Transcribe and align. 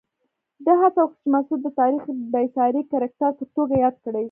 ده 0.65 0.73
هڅه 0.81 1.01
وکړه 1.03 1.17
چې 1.21 1.27
مسعود 1.33 1.59
د 1.63 1.67
تاریخ 1.79 2.03
بېساري 2.33 2.81
کرکټر 2.91 3.31
په 3.39 3.43
توګه 3.55 3.73
یاد 3.83 3.95
کړي. 4.05 4.19